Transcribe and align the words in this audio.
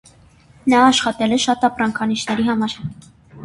Նա 0.73 0.79
աշխատել 0.85 1.37
է 1.37 1.39
շատ 1.45 1.67
ամպրանքանիշների 1.69 2.51
համար։ 2.51 2.79